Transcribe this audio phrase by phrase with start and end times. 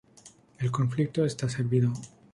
[0.57, 1.93] El conflicto está servido.